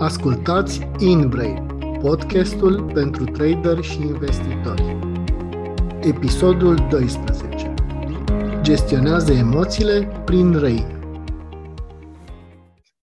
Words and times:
Ascultați 0.00 0.80
InBrain, 0.98 1.66
podcastul 2.02 2.90
pentru 2.92 3.24
trader 3.24 3.82
și 3.82 4.00
investitori. 4.00 4.98
Episodul 6.00 6.74
12. 6.90 7.74
Gestionează 8.60 9.32
emoțiile 9.32 10.22
prin 10.24 10.58
REI. 10.58 10.86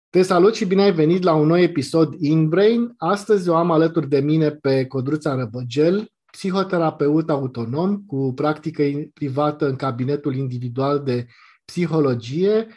Te 0.09 0.21
salut 0.21 0.55
și 0.55 0.65
bine 0.65 0.81
ai 0.81 0.91
venit 0.91 1.23
la 1.23 1.33
un 1.33 1.47
nou 1.47 1.57
episod 1.59 2.13
InBrain. 2.19 2.93
Astăzi 2.97 3.49
o 3.49 3.55
am 3.55 3.71
alături 3.71 4.09
de 4.09 4.19
mine 4.19 4.51
pe 4.51 4.85
Codruța 4.85 5.35
Răbăgel, 5.35 6.11
psihoterapeut 6.31 7.29
autonom 7.29 7.97
cu 8.05 8.33
practică 8.35 8.83
privată 9.13 9.67
în 9.67 9.75
cabinetul 9.75 10.35
individual 10.35 11.01
de 11.03 11.25
psihologie, 11.65 12.67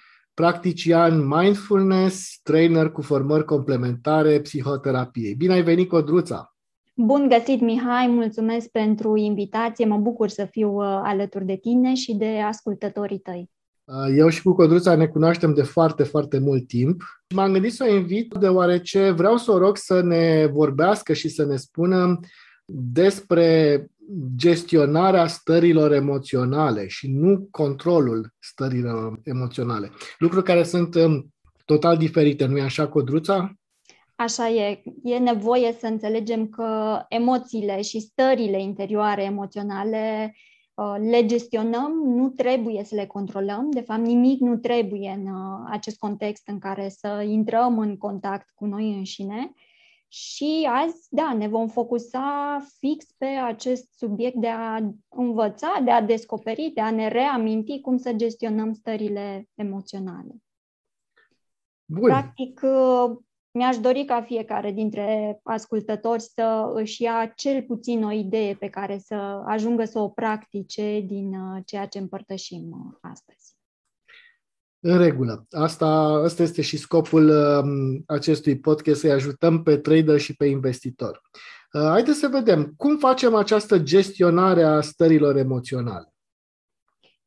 practician 0.41 1.27
mindfulness, 1.27 2.41
trainer 2.43 2.91
cu 2.91 3.03
formări 3.03 3.45
complementare 3.45 4.41
psihoterapiei. 4.41 5.35
Bine 5.35 5.53
ai 5.53 5.63
venit, 5.63 5.89
Codruța! 5.89 6.55
Bun 6.95 7.29
găsit, 7.29 7.61
Mihai! 7.61 8.07
Mulțumesc 8.07 8.69
pentru 8.69 9.17
invitație. 9.17 9.85
Mă 9.85 9.97
bucur 9.97 10.29
să 10.29 10.45
fiu 10.51 10.75
uh, 10.75 11.01
alături 11.03 11.45
de 11.45 11.57
tine 11.57 11.95
și 11.95 12.15
de 12.15 12.41
ascultătorii 12.49 13.19
tăi. 13.19 13.51
Uh, 13.85 14.15
eu 14.17 14.29
și 14.29 14.43
cu 14.43 14.53
Codruța 14.53 14.97
ne 14.97 15.07
cunoaștem 15.07 15.55
de 15.55 15.63
foarte, 15.63 16.03
foarte 16.03 16.39
mult 16.39 16.67
timp. 16.67 17.03
M-am 17.35 17.53
gândit 17.53 17.73
să 17.73 17.87
o 17.89 17.95
invit 17.95 18.35
deoarece 18.35 19.11
vreau 19.11 19.37
să 19.37 19.53
o 19.53 19.59
rog 19.59 19.77
să 19.77 20.03
ne 20.03 20.49
vorbească 20.53 21.13
și 21.13 21.29
să 21.29 21.45
ne 21.45 21.57
spună 21.57 22.21
despre 22.73 23.87
gestionarea 24.37 25.27
stărilor 25.27 25.93
emoționale 25.93 26.87
și 26.87 27.11
nu 27.11 27.49
controlul 27.51 28.35
stărilor 28.39 29.21
emoționale. 29.25 29.91
Lucruri 30.19 30.45
care 30.45 30.63
sunt 30.63 30.95
um, 30.95 31.35
total 31.65 31.97
diferite, 31.97 32.47
nu-i 32.47 32.61
așa, 32.61 32.89
Codruța? 32.89 33.55
Așa 34.15 34.49
e. 34.49 34.83
E 35.03 35.19
nevoie 35.19 35.73
să 35.73 35.87
înțelegem 35.87 36.49
că 36.49 37.01
emoțiile 37.09 37.83
și 37.83 38.01
stările 38.01 38.63
interioare 38.63 39.23
emoționale 39.23 40.35
uh, 40.75 40.95
le 41.11 41.27
gestionăm, 41.27 41.93
nu 42.05 42.29
trebuie 42.29 42.85
să 42.85 42.95
le 42.95 43.07
controlăm. 43.07 43.71
De 43.71 43.81
fapt, 43.81 44.01
nimic 44.01 44.41
nu 44.41 44.57
trebuie 44.57 45.11
în 45.17 45.27
uh, 45.27 45.69
acest 45.71 45.99
context 45.99 46.49
în 46.49 46.59
care 46.59 46.89
să 46.89 47.25
intrăm 47.29 47.79
în 47.79 47.97
contact 47.97 48.51
cu 48.55 48.67
noi 48.67 48.95
înșine. 48.95 49.53
Și 50.13 50.69
azi, 50.71 51.07
da, 51.11 51.33
ne 51.33 51.49
vom 51.49 51.69
focusa 51.69 52.59
fix 52.79 53.13
pe 53.19 53.27
acest 53.27 53.93
subiect 53.93 54.37
de 54.37 54.49
a 54.49 54.79
învăța, 55.09 55.81
de 55.85 55.91
a 55.91 56.03
descoperi, 56.03 56.71
de 56.75 56.81
a 56.81 56.91
ne 56.91 57.09
reaminti 57.09 57.81
cum 57.81 57.97
să 57.97 58.13
gestionăm 58.13 58.73
stările 58.73 59.49
emoționale. 59.55 60.35
Bun. 61.85 62.09
Practic, 62.09 62.61
uh, 62.63 63.17
mi-aș 63.51 63.79
dori 63.79 64.05
ca 64.05 64.23
fiecare 64.23 64.73
dintre 64.73 65.41
ascultători 65.43 66.23
să 66.23 66.71
își 66.75 67.03
ia 67.03 67.33
cel 67.37 67.63
puțin 67.63 68.05
o 68.05 68.11
idee 68.11 68.55
pe 68.55 68.69
care 68.69 68.99
să 68.99 69.15
ajungă 69.47 69.85
să 69.85 69.99
o 69.99 70.09
practice 70.09 71.01
din 71.01 71.35
uh, 71.35 71.63
ceea 71.65 71.87
ce 71.87 71.99
împărtășim 71.99 72.71
uh, 72.71 72.97
astăzi. 73.01 73.60
În 74.83 74.99
regulă. 74.99 75.47
Asta, 75.51 75.87
asta 76.25 76.43
este 76.43 76.63
și 76.63 76.77
scopul 76.77 77.29
um, 77.29 78.03
acestui 78.07 78.59
podcast, 78.59 79.01
să-i 79.01 79.11
ajutăm 79.11 79.63
pe 79.63 79.77
trader 79.77 80.19
și 80.19 80.37
pe 80.37 80.47
investitor. 80.47 81.23
Uh, 81.73 81.81
haideți 81.81 82.19
să 82.19 82.29
vedem 82.29 82.73
cum 82.77 82.99
facem 82.99 83.35
această 83.35 83.79
gestionare 83.79 84.63
a 84.63 84.81
stărilor 84.81 85.37
emoționale. 85.37 86.15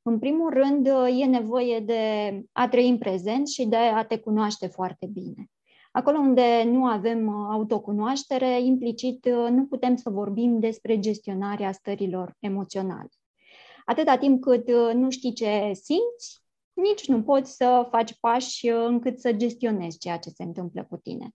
În 0.01 0.19
primul 0.19 0.53
rând, 0.53 0.87
uh, 0.87 1.21
e 1.21 1.25
nevoie 1.25 1.79
de 1.79 2.01
a 2.51 2.67
trăi 2.67 2.89
în 2.89 2.97
prezent 2.97 3.47
și 3.47 3.65
de 3.65 3.75
a 3.75 4.05
te 4.05 4.17
cunoaște 4.17 4.67
foarte 4.67 5.09
bine. 5.13 5.51
Acolo 5.91 6.17
unde 6.17 6.63
nu 6.65 6.85
avem 6.85 7.27
uh, 7.27 7.47
autocunoaștere, 7.51 8.61
implicit 8.61 9.29
nu 9.49 9.65
putem 9.65 9.95
să 9.95 10.09
vorbim 10.09 10.59
despre 10.59 10.99
gestionarea 10.99 11.71
stărilor 11.71 12.35
emoționale. 12.39 13.09
Atâta 13.85 14.17
timp 14.17 14.41
cât 14.41 14.71
nu 14.93 15.09
știi 15.09 15.33
ce 15.33 15.71
simți, 15.73 16.42
nici 16.73 17.07
nu 17.07 17.23
poți 17.23 17.55
să 17.55 17.87
faci 17.89 18.13
pași 18.19 18.69
uh, 18.69 18.85
încât 18.87 19.19
să 19.19 19.33
gestionezi 19.33 19.97
ceea 19.97 20.17
ce 20.17 20.29
se 20.29 20.43
întâmplă 20.43 20.85
cu 20.89 20.97
tine. 20.97 21.29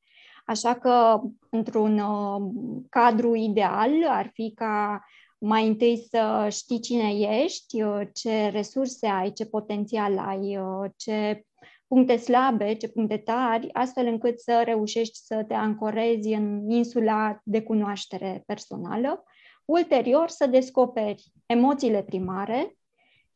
Așa 0.46 0.74
că, 0.74 1.20
într-un 1.50 1.98
uh, 1.98 2.50
cadru 2.88 3.34
ideal, 3.34 3.90
ar 4.08 4.30
fi 4.32 4.52
ca 4.54 5.04
mai 5.38 5.66
întâi 5.66 6.06
să 6.10 6.48
știi 6.50 6.80
cine 6.80 7.10
ești, 7.42 7.82
uh, 7.82 8.00
ce 8.12 8.48
resurse 8.48 9.06
ai, 9.06 9.32
ce 9.32 9.46
potențial 9.46 10.18
ai, 10.18 10.58
ce 10.96 11.42
puncte 11.88 12.16
slabe, 12.16 12.74
ce 12.74 12.88
puncte 12.88 13.16
tari, 13.16 13.72
astfel 13.72 14.06
încât 14.06 14.40
să 14.40 14.62
reușești 14.64 15.18
să 15.18 15.44
te 15.48 15.54
ancorezi 15.54 16.32
în 16.32 16.70
insula 16.70 17.40
de 17.44 17.62
cunoaștere 17.62 18.42
personală. 18.46 19.24
Ulterior, 19.64 20.28
să 20.28 20.46
descoperi 20.46 21.32
emoțiile 21.46 22.02
primare, 22.02 22.77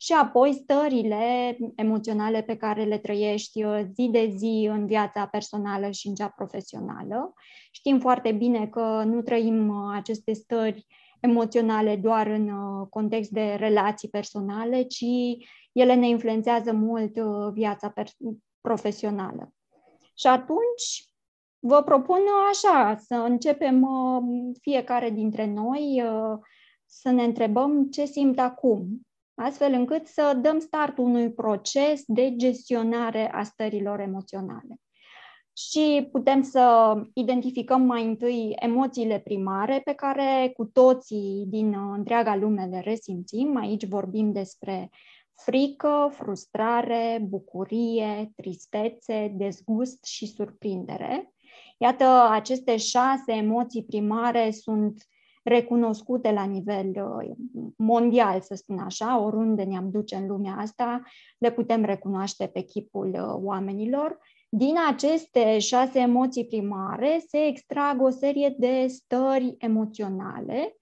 și 0.03 0.13
apoi 0.13 0.53
stările 0.53 1.57
emoționale 1.75 2.43
pe 2.43 2.57
care 2.57 2.85
le 2.85 2.99
trăiești 2.99 3.65
uh, 3.65 3.81
zi 3.95 4.09
de 4.11 4.33
zi 4.37 4.69
în 4.71 4.87
viața 4.87 5.27
personală 5.27 5.91
și 5.91 6.09
în 6.09 6.15
cea 6.15 6.29
profesională. 6.29 7.35
Știm 7.71 7.99
foarte 7.99 8.33
bine 8.33 8.67
că 8.67 9.03
nu 9.07 9.23
trăim 9.23 9.69
uh, 9.69 9.93
aceste 9.95 10.33
stări 10.33 10.87
emoționale 11.21 11.97
doar 11.97 12.27
în 12.27 12.49
uh, 12.49 12.87
context 12.91 13.31
de 13.31 13.55
relații 13.59 14.09
personale, 14.09 14.83
ci 14.83 15.05
ele 15.73 15.95
ne 15.95 16.09
influențează 16.09 16.73
mult 16.73 17.17
viața 17.53 17.93
profesională. 18.61 19.53
Și 20.15 20.27
atunci 20.27 21.05
vă 21.59 21.83
propun 21.83 22.21
așa, 22.51 22.97
să 22.97 23.15
începem 23.15 23.89
fiecare 24.61 25.11
dintre 25.11 25.47
noi 25.47 26.03
să 26.87 27.11
ne 27.11 27.23
întrebăm 27.23 27.89
ce 27.91 28.05
simt 28.05 28.39
acum, 28.39 29.01
astfel 29.35 29.73
încât 29.73 30.07
să 30.07 30.39
dăm 30.43 30.59
start 30.59 30.99
unui 30.99 31.33
proces 31.33 32.03
de 32.07 32.37
gestionare 32.37 33.33
a 33.33 33.43
stărilor 33.43 34.01
emoționale. 34.01 34.81
Și 35.57 36.09
putem 36.13 36.43
să 36.43 36.95
identificăm 37.15 37.83
mai 37.83 38.05
întâi 38.05 38.53
emoțiile 38.55 39.19
primare 39.19 39.81
pe 39.85 39.93
care 39.93 40.53
cu 40.57 40.65
toții 40.65 41.45
din 41.49 41.77
întreaga 41.93 42.37
lume 42.37 42.67
le 42.71 42.81
resimțim. 42.81 43.57
Aici 43.57 43.87
vorbim 43.87 44.33
despre 44.33 44.91
frică, 45.35 46.11
frustrare, 46.13 47.25
bucurie, 47.29 48.33
tristețe, 48.37 49.33
dezgust 49.37 50.05
și 50.05 50.27
surprindere. 50.27 51.33
Iată, 51.79 52.29
aceste 52.31 52.77
șase 52.77 53.33
emoții 53.33 53.85
primare 53.85 54.51
sunt 54.51 55.07
recunoscute 55.43 56.33
la 56.33 56.45
nivel 56.45 56.89
uh, 56.89 57.31
mondial, 57.77 58.41
să 58.41 58.55
spun 58.55 58.79
așa, 58.79 59.21
oriunde 59.21 59.63
ne-am 59.63 59.91
duce 59.91 60.17
în 60.17 60.27
lumea 60.27 60.55
asta, 60.59 61.03
le 61.39 61.53
putem 61.53 61.85
recunoaște 61.85 62.47
pe 62.47 62.61
chipul 62.61 63.09
uh, 63.09 63.35
oamenilor. 63.43 64.19
Din 64.49 64.75
aceste 64.89 65.59
șase 65.59 65.99
emoții 65.99 66.47
primare 66.47 67.23
se 67.29 67.39
extrag 67.47 68.03
o 68.03 68.09
serie 68.09 68.55
de 68.59 68.87
stări 68.87 69.55
emoționale 69.59 70.77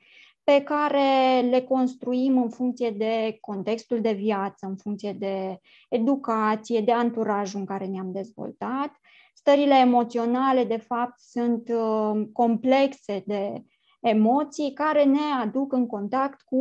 pe 0.44 0.62
care 0.62 1.40
le 1.40 1.60
construim 1.60 2.42
în 2.42 2.48
funcție 2.48 2.90
de 2.90 3.38
contextul 3.40 4.00
de 4.00 4.12
viață, 4.12 4.66
în 4.66 4.76
funcție 4.76 5.12
de 5.12 5.60
educație, 5.88 6.80
de 6.80 6.92
anturajul 6.92 7.60
în 7.60 7.66
care 7.66 7.86
ne-am 7.86 8.12
dezvoltat. 8.12 8.90
Stările 9.34 9.74
emoționale, 9.74 10.64
de 10.64 10.76
fapt, 10.76 11.18
sunt 11.18 11.68
uh, 11.68 12.22
complexe 12.32 13.22
de 13.26 13.64
emoții 14.00 14.72
care 14.72 15.04
ne 15.04 15.32
aduc 15.42 15.72
în 15.72 15.86
contact 15.86 16.42
cu 16.42 16.56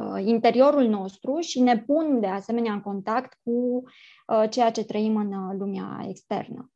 uh, 0.00 0.24
interiorul 0.24 0.86
nostru 0.88 1.38
și 1.40 1.60
ne 1.60 1.78
pun 1.78 2.20
de 2.20 2.26
asemenea 2.26 2.72
în 2.72 2.80
contact 2.80 3.38
cu 3.42 3.82
uh, 4.26 4.44
ceea 4.50 4.70
ce 4.70 4.84
trăim 4.84 5.16
în 5.16 5.32
uh, 5.32 5.54
lumea 5.58 6.04
externă. 6.08 6.72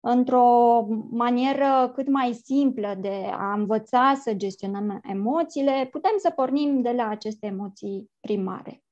Într-o 0.00 0.86
manieră 1.10 1.92
cât 1.94 2.08
mai 2.08 2.32
simplă 2.32 2.94
de 3.00 3.30
a 3.32 3.52
învăța 3.52 4.14
să 4.14 4.34
gestionăm 4.34 5.00
emoțiile, 5.02 5.88
putem 5.90 6.12
să 6.16 6.30
pornim 6.30 6.82
de 6.82 6.90
la 6.90 7.08
aceste 7.08 7.46
emoții 7.46 8.10
primare. 8.20 8.82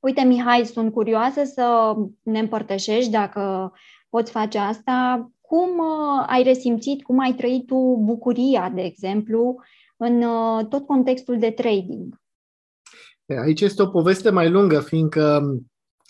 Uite, 0.00 0.22
Mihai, 0.22 0.64
sunt 0.64 0.92
curioasă 0.92 1.44
să 1.44 1.96
ne 2.22 2.38
împărtășești, 2.38 3.10
dacă 3.10 3.72
poți 4.08 4.30
face 4.30 4.58
asta, 4.58 5.28
cum 5.48 5.78
uh, 5.78 6.24
ai 6.26 6.42
resimțit, 6.42 7.02
cum 7.02 7.18
ai 7.18 7.34
trăit 7.34 7.66
tu 7.66 8.00
bucuria, 8.04 8.70
de 8.74 8.82
exemplu, 8.82 9.62
în 9.96 10.22
uh, 10.22 10.66
tot 10.68 10.86
contextul 10.86 11.38
de 11.38 11.50
trading? 11.50 12.20
Aici 13.44 13.60
este 13.60 13.82
o 13.82 13.86
poveste 13.86 14.30
mai 14.30 14.50
lungă, 14.50 14.80
fiindcă 14.80 15.42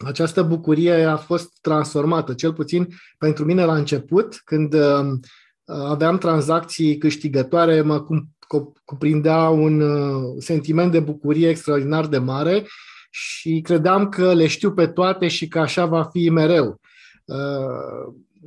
această 0.06 0.42
bucurie 0.42 1.04
a 1.04 1.16
fost 1.16 1.58
transformată, 1.60 2.34
cel 2.34 2.52
puțin 2.52 2.86
pentru 3.18 3.44
mine 3.44 3.64
la 3.64 3.74
început, 3.74 4.40
când 4.44 4.74
uh, 4.74 5.06
aveam 5.64 6.18
tranzacții 6.18 6.98
câștigătoare, 6.98 7.80
mă 7.80 8.04
cuprindea 8.84 9.48
un 9.48 9.82
sentiment 10.40 10.92
de 10.92 11.00
bucurie 11.00 11.48
extraordinar 11.48 12.06
de 12.06 12.18
mare 12.18 12.66
și 13.10 13.60
credeam 13.60 14.08
că 14.08 14.34
le 14.34 14.46
știu 14.46 14.72
pe 14.72 14.86
toate 14.86 15.28
și 15.28 15.48
că 15.48 15.58
așa 15.58 15.86
va 15.86 16.04
fi 16.04 16.30
mereu. 16.30 16.80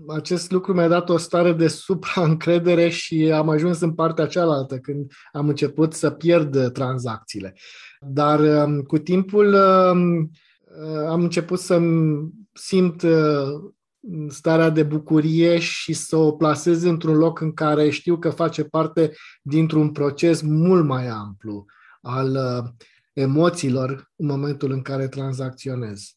Acest 0.07 0.51
lucru 0.51 0.73
mi-a 0.73 0.88
dat 0.88 1.09
o 1.09 1.17
stare 1.17 1.53
de 1.53 1.67
supraîncredere 1.67 2.89
și 2.89 3.31
am 3.33 3.49
ajuns 3.49 3.79
în 3.79 3.93
partea 3.93 4.25
cealaltă 4.25 4.77
când 4.77 5.11
am 5.31 5.47
început 5.47 5.93
să 5.93 6.09
pierd 6.09 6.71
tranzacțiile. 6.71 7.55
Dar 7.99 8.39
um, 8.39 8.81
cu 8.81 8.97
timpul 8.97 9.53
um, 9.53 10.19
uh, 10.19 11.07
am 11.07 11.21
început 11.21 11.59
să 11.59 11.79
simt 12.53 13.01
uh, 13.01 13.71
starea 14.27 14.69
de 14.69 14.83
bucurie 14.83 15.59
și 15.59 15.93
să 15.93 16.15
o 16.15 16.31
plasez 16.31 16.83
într-un 16.83 17.17
loc 17.17 17.39
în 17.39 17.53
care 17.53 17.89
știu 17.89 18.17
că 18.17 18.29
face 18.29 18.63
parte 18.63 19.11
dintr-un 19.41 19.91
proces 19.91 20.41
mult 20.41 20.85
mai 20.85 21.07
amplu 21.07 21.65
al 22.01 22.29
uh, 22.29 22.69
emoțiilor 23.13 24.11
în 24.15 24.25
momentul 24.25 24.71
în 24.71 24.81
care 24.81 25.07
tranzacționez. 25.07 26.15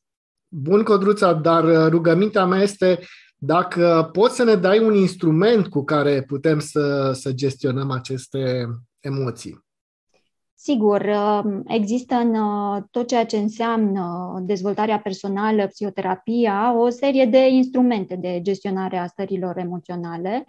Bun, 0.48 0.82
Codruța, 0.82 1.32
dar 1.32 1.88
rugămintea 1.90 2.44
mea 2.44 2.62
este 2.62 3.00
dacă 3.46 4.10
poți 4.12 4.36
să 4.36 4.44
ne 4.44 4.54
dai 4.54 4.78
un 4.78 4.94
instrument 4.94 5.66
cu 5.66 5.84
care 5.84 6.22
putem 6.22 6.58
să, 6.58 7.12
să 7.12 7.32
gestionăm 7.32 7.90
aceste 7.90 8.66
emoții. 9.00 9.62
Sigur, 10.54 11.04
um, 11.44 11.62
există 11.66 12.14
în 12.14 12.34
uh, 12.34 12.82
tot 12.90 13.06
ceea 13.06 13.26
ce 13.26 13.36
înseamnă 13.36 14.34
dezvoltarea 14.42 14.98
personală, 14.98 15.66
psihoterapia, 15.66 16.74
o 16.78 16.88
serie 16.88 17.26
de 17.26 17.48
instrumente 17.48 18.16
de 18.16 18.40
gestionare 18.42 18.96
a 18.96 19.06
stărilor 19.06 19.58
emoționale. 19.58 20.44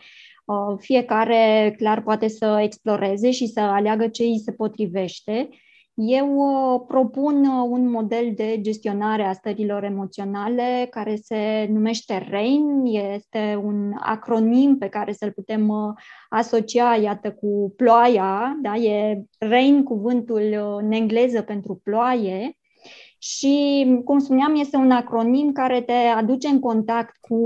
Uh, 0.45 0.77
fiecare, 0.80 1.74
clar, 1.77 2.01
poate 2.01 2.27
să 2.27 2.59
exploreze 2.62 3.31
și 3.31 3.48
să 3.48 3.59
aleagă 3.59 4.07
ce 4.07 4.24
îi 4.24 4.39
se 4.39 4.51
potrivește 4.51 5.50
eu 5.95 6.36
uh, 6.36 6.81
propun 6.88 7.45
uh, 7.45 7.68
un 7.69 7.89
model 7.89 8.31
de 8.36 8.62
gestionare 8.62 9.24
a 9.24 9.33
stărilor 9.33 9.83
emoționale 9.83 10.88
care 10.89 11.15
se 11.15 11.68
numește 11.69 12.27
RAIN, 12.30 12.86
este 12.86 13.62
un 13.63 13.94
acronim 14.00 14.77
pe 14.77 14.88
care 14.88 15.12
să-l 15.12 15.31
putem 15.31 15.68
uh, 15.69 15.94
asocia, 16.30 16.95
iată, 16.95 17.31
cu 17.31 17.74
ploaia, 17.77 18.57
da? 18.62 18.75
e 18.75 19.24
RAIN 19.38 19.83
cuvântul 19.83 20.77
în 20.81 20.92
engleză 20.92 21.42
pentru 21.42 21.81
ploaie, 21.83 22.57
și, 23.18 23.86
cum 24.03 24.19
spuneam, 24.19 24.56
este 24.56 24.77
un 24.77 24.91
acronim 24.91 25.51
care 25.51 25.81
te 25.81 25.91
aduce 25.91 26.48
în 26.48 26.59
contact 26.59 27.18
cu, 27.21 27.38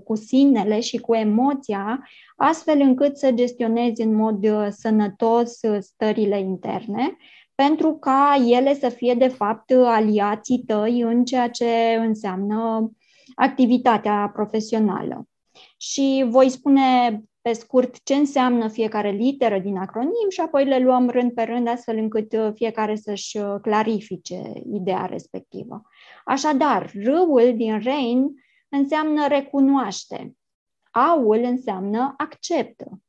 cu 0.00 0.14
sinele 0.14 0.80
și 0.80 0.96
cu 0.96 1.14
emoția, 1.14 2.08
astfel 2.36 2.80
încât 2.80 3.16
să 3.16 3.32
gestionezi 3.32 4.02
în 4.02 4.14
mod 4.14 4.46
sănătos 4.70 5.60
stările 5.78 6.40
interne 6.40 7.16
pentru 7.54 7.92
ca 7.92 8.42
ele 8.46 8.74
să 8.74 8.88
fie, 8.88 9.14
de 9.14 9.28
fapt, 9.28 9.70
aliații 9.70 10.62
tăi 10.66 11.00
în 11.00 11.24
ceea 11.24 11.50
ce 11.50 11.96
înseamnă 12.00 12.90
activitatea 13.34 14.30
profesională. 14.34 15.28
Și 15.76 16.24
voi 16.28 16.48
spune 16.48 17.20
pe 17.40 17.52
scurt 17.52 18.02
ce 18.02 18.14
înseamnă 18.14 18.68
fiecare 18.68 19.10
literă 19.10 19.58
din 19.58 19.76
acronim 19.76 20.28
și 20.28 20.40
apoi 20.40 20.64
le 20.64 20.78
luăm 20.78 21.08
rând 21.08 21.32
pe 21.32 21.42
rând 21.42 21.68
astfel 21.68 21.96
încât 21.96 22.34
fiecare 22.54 22.96
să-și 22.96 23.38
clarifice 23.62 24.52
ideea 24.72 25.04
respectivă. 25.04 25.82
Așadar, 26.24 26.90
râul 26.94 27.52
din 27.56 27.80
Rain 27.82 28.30
înseamnă 28.68 29.26
recunoaște, 29.26 30.36
aul 30.90 31.42
înseamnă 31.42 32.14
acceptă, 32.16 33.00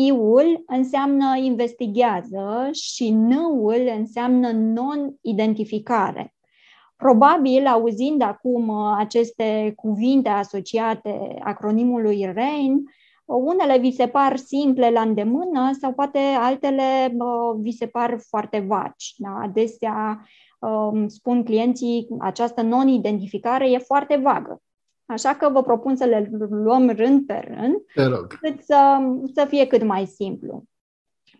I-ul 0.00 0.62
înseamnă 0.66 1.36
investigează 1.36 2.68
și 2.72 3.10
N-ul 3.10 3.92
înseamnă 3.96 4.50
non-identificare. 4.50 6.34
Probabil, 6.96 7.66
auzind 7.66 8.22
acum 8.22 8.68
uh, 8.68 8.94
aceste 8.98 9.72
cuvinte 9.76 10.28
asociate 10.28 11.38
acronimului 11.40 12.32
RAIN, 12.34 12.82
unele 13.24 13.78
vi 13.78 13.90
se 13.90 14.06
par 14.06 14.36
simple 14.36 14.90
la 14.90 15.00
îndemână 15.00 15.70
sau 15.80 15.92
poate 15.92 16.18
altele 16.18 17.14
uh, 17.18 17.60
vi 17.60 17.72
se 17.72 17.86
par 17.86 18.18
foarte 18.28 18.58
vagi. 18.58 19.14
Da? 19.16 19.38
Adesea 19.42 20.26
um, 20.58 21.08
spun 21.08 21.44
clienții, 21.44 22.06
această 22.18 22.62
non-identificare 22.62 23.70
e 23.70 23.78
foarte 23.78 24.16
vagă. 24.16 24.62
Așa 25.08 25.34
că 25.34 25.48
vă 25.48 25.62
propun 25.62 25.96
să 25.96 26.04
le 26.04 26.30
luăm 26.50 26.90
rând 26.90 27.26
pe 27.26 27.54
rând, 27.54 27.74
Te 27.94 28.04
rog. 28.04 28.26
cât 28.26 28.60
să, 28.60 28.98
să 29.34 29.44
fie 29.48 29.66
cât 29.66 29.82
mai 29.82 30.06
simplu. 30.06 30.64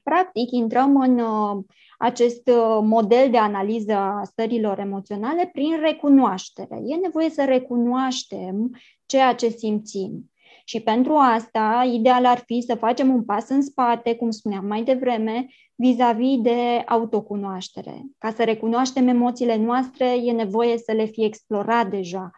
Practic, 0.02 0.50
intrăm 0.50 1.00
în 1.00 1.18
uh, 1.18 1.64
acest 1.98 2.48
uh, 2.48 2.78
model 2.82 3.30
de 3.30 3.38
analiză 3.38 3.92
a 3.92 4.22
stărilor 4.24 4.78
emoționale 4.78 5.50
prin 5.52 5.80
recunoaștere. 5.80 6.80
E 6.84 6.94
nevoie 6.94 7.30
să 7.30 7.44
recunoaștem 7.44 8.76
ceea 9.06 9.34
ce 9.34 9.48
simțim. 9.48 10.30
Și 10.64 10.80
pentru 10.80 11.14
asta, 11.14 11.88
ideal 11.92 12.26
ar 12.26 12.38
fi 12.46 12.60
să 12.60 12.74
facem 12.74 13.14
un 13.14 13.24
pas 13.24 13.48
în 13.48 13.62
spate, 13.62 14.14
cum 14.16 14.30
spuneam 14.30 14.66
mai 14.66 14.82
devreme, 14.82 15.46
vis-a-vis 15.74 16.40
de 16.40 16.82
autocunoaștere. 16.86 18.02
Ca 18.18 18.30
să 18.32 18.44
recunoaștem 18.44 19.08
emoțiile 19.08 19.56
noastre, 19.56 20.16
e 20.24 20.32
nevoie 20.32 20.78
să 20.78 20.92
le 20.92 21.04
fie 21.04 21.24
explorat 21.26 21.90
deja 21.90 22.30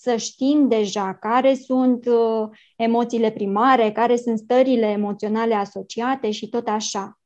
să 0.00 0.16
știm 0.16 0.68
deja 0.68 1.14
care 1.14 1.54
sunt 1.54 2.06
uh, 2.06 2.48
emoțiile 2.76 3.30
primare, 3.30 3.92
care 3.92 4.16
sunt 4.16 4.38
stările 4.38 4.86
emoționale 4.86 5.54
asociate 5.54 6.30
și 6.30 6.48
tot 6.48 6.68
așa. 6.68 7.18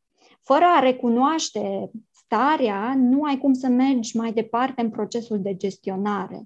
Fără 0.42 0.64
a 0.76 0.80
recunoaște 0.80 1.90
starea, 2.10 2.94
nu 2.96 3.22
ai 3.22 3.38
cum 3.38 3.52
să 3.52 3.68
mergi 3.68 4.16
mai 4.16 4.32
departe 4.32 4.82
în 4.82 4.90
procesul 4.90 5.40
de 5.40 5.56
gestionare. 5.56 6.42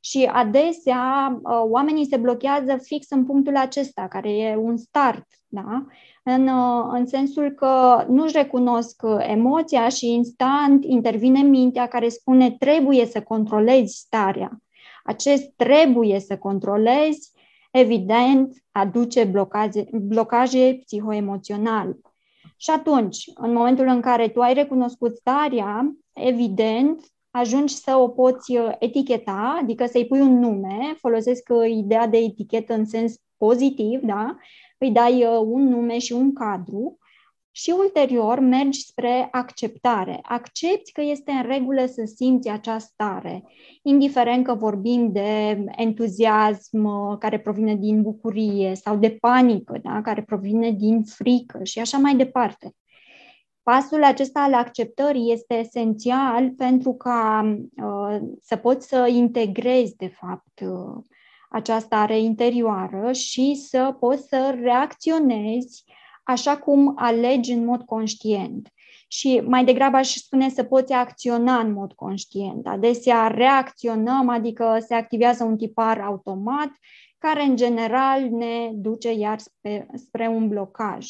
Și 0.00 0.24
adesea 0.32 1.38
uh, 1.42 1.62
oamenii 1.68 2.06
se 2.06 2.16
blochează 2.16 2.76
fix 2.82 3.10
în 3.10 3.24
punctul 3.24 3.56
acesta, 3.56 4.08
care 4.08 4.36
e 4.36 4.56
un 4.56 4.76
start, 4.76 5.26
da? 5.46 5.86
în, 6.22 6.48
uh, 6.48 6.84
în 6.88 7.06
sensul 7.06 7.50
că 7.50 8.04
nu-și 8.08 8.36
recunosc 8.36 9.02
emoția 9.18 9.88
și 9.88 10.12
instant 10.12 10.84
intervine 10.84 11.40
mintea 11.40 11.86
care 11.86 12.08
spune 12.08 12.50
trebuie 12.50 13.06
să 13.06 13.22
controlezi 13.22 13.96
starea 13.96 14.58
acest 15.04 15.52
trebuie 15.56 16.20
să 16.20 16.36
controlezi, 16.36 17.30
evident, 17.72 18.64
aduce 18.70 19.24
blocaje, 19.24 19.88
blocaje 19.92 20.80
psihoemoționale. 20.84 21.98
Și 22.56 22.70
atunci, 22.70 23.30
în 23.34 23.52
momentul 23.52 23.86
în 23.86 24.00
care 24.00 24.28
tu 24.28 24.40
ai 24.40 24.54
recunoscut 24.54 25.16
starea, 25.16 25.96
evident, 26.12 27.14
ajungi 27.30 27.74
să 27.74 27.96
o 27.96 28.08
poți 28.08 28.56
uh, 28.56 28.72
eticheta, 28.78 29.58
adică 29.60 29.86
să-i 29.86 30.06
pui 30.06 30.20
un 30.20 30.38
nume, 30.38 30.94
folosesc 30.98 31.48
uh, 31.48 31.70
ideea 31.70 32.06
de 32.06 32.16
etichetă 32.16 32.74
în 32.74 32.84
sens 32.84 33.14
pozitiv, 33.36 34.00
da? 34.00 34.36
îi 34.78 34.90
dai 34.90 35.24
uh, 35.24 35.40
un 35.44 35.68
nume 35.68 35.98
și 35.98 36.12
un 36.12 36.32
cadru 36.32 36.98
și 37.56 37.74
ulterior 37.78 38.38
mergi 38.38 38.80
spre 38.80 39.28
acceptare. 39.30 40.18
Accepti 40.22 40.92
că 40.92 41.00
este 41.00 41.30
în 41.30 41.42
regulă 41.42 41.86
să 41.86 42.12
simți 42.14 42.48
această 42.48 42.90
stare, 42.92 43.44
indiferent 43.82 44.44
că 44.44 44.54
vorbim 44.54 45.12
de 45.12 45.64
entuziasm 45.76 46.84
uh, 46.84 47.18
care 47.18 47.38
provine 47.38 47.74
din 47.74 48.02
bucurie 48.02 48.74
sau 48.74 48.96
de 48.96 49.10
panică, 49.10 49.78
da? 49.82 50.00
care 50.02 50.22
provine 50.22 50.70
din 50.70 51.02
frică 51.02 51.64
și 51.64 51.78
așa 51.78 51.98
mai 51.98 52.16
departe. 52.16 52.74
Pasul 53.62 54.04
acesta 54.04 54.40
al 54.40 54.54
acceptării 54.54 55.32
este 55.32 55.54
esențial 55.54 56.50
pentru 56.50 56.94
ca 56.94 57.44
uh, 57.76 58.18
să 58.40 58.56
poți 58.56 58.88
să 58.88 59.06
integrezi, 59.10 59.96
de 59.96 60.08
fapt, 60.08 60.60
uh, 60.60 61.04
această 61.50 61.84
stare 61.84 62.18
interioară 62.18 63.12
și 63.12 63.54
să 63.54 63.96
poți 63.98 64.28
să 64.28 64.58
reacționezi 64.60 65.84
așa 66.24 66.56
cum 66.56 66.92
alegi 66.96 67.52
în 67.52 67.64
mod 67.64 67.82
conștient. 67.82 68.68
Și 69.08 69.42
mai 69.46 69.64
degrabă 69.64 69.96
aș 69.96 70.14
spune 70.14 70.48
să 70.48 70.62
poți 70.62 70.92
acționa 70.92 71.58
în 71.58 71.72
mod 71.72 71.92
conștient. 71.92 72.66
Adesea 72.66 73.26
reacționăm, 73.26 74.28
adică 74.28 74.78
se 74.86 74.94
activează 74.94 75.44
un 75.44 75.56
tipar 75.56 76.00
automat, 76.00 76.70
care 77.18 77.42
în 77.42 77.56
general 77.56 78.28
ne 78.28 78.70
duce 78.72 79.12
iar 79.12 79.38
spre, 79.38 79.86
spre 79.94 80.28
un 80.28 80.48
blocaj. 80.48 81.06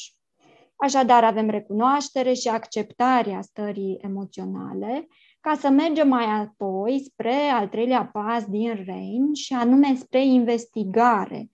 Așadar, 0.76 1.24
avem 1.24 1.48
recunoaștere 1.48 2.32
și 2.32 2.48
acceptarea 2.48 3.40
stării 3.40 3.98
emoționale, 4.02 5.08
ca 5.40 5.54
să 5.54 5.68
mergem 5.68 6.08
mai 6.08 6.24
apoi 6.24 7.02
spre 7.04 7.34
al 7.34 7.68
treilea 7.68 8.10
pas 8.12 8.44
din 8.44 8.84
RAIN 8.86 9.34
și 9.34 9.52
anume 9.52 9.94
spre 9.94 10.24
investigare, 10.24 11.50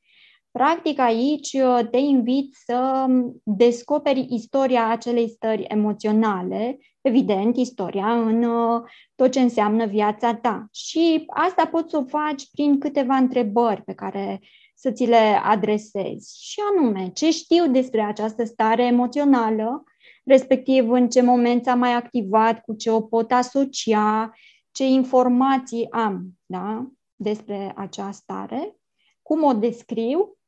Practic 0.50 0.98
aici 0.98 1.52
uh, 1.52 1.88
te 1.90 1.96
invit 1.96 2.54
să 2.54 3.06
um, 3.08 3.40
descoperi 3.44 4.26
istoria 4.28 4.88
acelei 4.88 5.28
stări 5.28 5.64
emoționale, 5.68 6.78
evident, 7.00 7.56
istoria 7.56 8.20
în 8.20 8.42
uh, 8.42 8.82
tot 9.14 9.30
ce 9.30 9.40
înseamnă 9.40 9.86
viața 9.86 10.34
ta. 10.34 10.68
Și 10.72 11.24
asta 11.26 11.66
poți 11.66 11.90
să 11.90 11.96
o 11.96 12.04
faci 12.04 12.50
prin 12.50 12.78
câteva 12.78 13.16
întrebări 13.16 13.82
pe 13.82 13.94
care 13.94 14.40
să 14.74 14.90
ți 14.90 15.04
le 15.04 15.40
adresezi. 15.42 16.38
Și 16.44 16.60
anume, 16.74 17.10
ce 17.14 17.30
știu 17.30 17.70
despre 17.70 18.00
această 18.00 18.44
stare 18.44 18.82
emoțională, 18.84 19.84
respectiv 20.24 20.90
în 20.90 21.08
ce 21.08 21.22
moment 21.22 21.64
s-a 21.64 21.74
mai 21.74 21.92
activat, 21.92 22.60
cu 22.60 22.74
ce 22.74 22.90
o 22.90 23.00
pot 23.00 23.32
asocia, 23.32 24.32
ce 24.70 24.84
informații 24.84 25.90
am 25.90 26.28
da, 26.46 26.86
despre 27.16 27.72
această 27.76 28.22
stare, 28.22 28.76
cum 29.22 29.42
o 29.44 29.52
descriu 29.52 30.38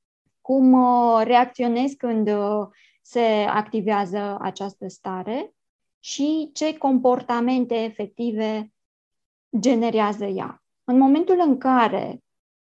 cum 0.52 0.76
reacționezi 1.22 1.96
când 1.96 2.30
se 3.02 3.46
activează 3.48 4.38
această 4.40 4.88
stare 4.88 5.54
și 5.98 6.50
ce 6.52 6.78
comportamente 6.78 7.74
efective 7.74 8.72
generează 9.58 10.24
ea. 10.24 10.62
În 10.84 10.98
momentul 10.98 11.42
în 11.46 11.58
care 11.58 12.22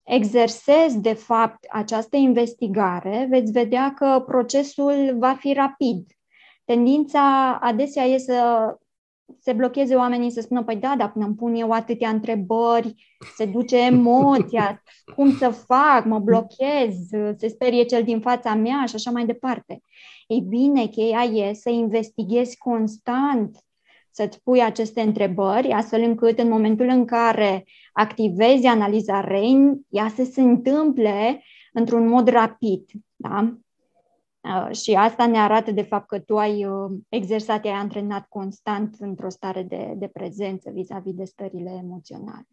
exersezi, 0.04 1.00
de 1.00 1.14
fapt, 1.14 1.66
această 1.70 2.16
investigare, 2.16 3.28
veți 3.30 3.52
vedea 3.52 3.94
că 3.94 4.24
procesul 4.28 5.16
va 5.18 5.34
fi 5.34 5.54
rapid. 5.54 6.12
Tendința 6.66 7.58
adesea 7.62 8.04
e 8.04 8.18
să 8.18 8.78
se 9.40 9.54
blocheze 9.54 9.96
oamenii 9.96 10.32
să 10.32 10.42
spună, 10.42 10.64
păi 10.64 10.76
da, 10.76 10.96
dar 10.98 11.12
până 11.12 11.26
îmi 11.26 11.36
pun 11.36 11.56
eu 11.56 11.72
atâtea 11.72 12.10
întrebări, 12.10 13.16
se 13.36 13.46
duce 13.46 13.78
emoția, 13.78 14.84
cum 15.16 15.38
să 15.38 15.50
fac, 15.50 16.06
mă 16.06 16.20
blochez, 16.20 16.96
se 17.38 17.48
sperie 17.48 17.84
cel 17.84 18.04
din 18.04 18.20
fața 18.20 18.54
mea 18.54 18.86
și 18.86 18.96
așa 18.96 19.12
mai 19.12 19.26
departe. 19.26 19.82
Ei 20.28 20.40
bine, 20.40 20.88
cheia 20.88 21.24
e 21.24 21.54
să 21.54 21.70
investighezi 21.70 22.58
constant, 22.58 23.58
să-ți 24.12 24.44
pui 24.44 24.62
aceste 24.62 25.02
întrebări, 25.02 25.72
astfel 25.72 26.02
încât 26.02 26.40
în 26.40 26.50
momentul 26.50 26.88
în 26.88 27.06
care 27.06 27.64
activezi 27.94 28.66
analiza 28.66 29.22
RAIN, 29.22 29.86
ea 29.90 30.08
să 30.16 30.24
se 30.24 30.42
întâmple 30.42 31.44
într-un 31.74 32.08
mod 32.08 32.28
rapid. 32.28 32.86
Da? 33.16 33.58
Uh, 34.46 34.76
și 34.76 34.94
asta 34.94 35.28
ne 35.28 35.38
arată 35.38 35.72
de 35.72 35.82
fapt 35.82 36.08
că 36.08 36.20
tu 36.20 36.38
ai 36.38 36.66
uh, 36.66 36.92
exersat, 37.10 37.66
ai 37.66 37.72
antrenat 37.72 38.26
constant 38.30 38.96
într-o 39.00 39.30
stare 39.30 39.64
de, 39.64 39.94
de 39.98 40.08
prezență 40.08 40.70
vis-a-vis 40.74 41.14
de 41.14 41.24
stările 41.24 41.80
emoționale. 41.84 42.48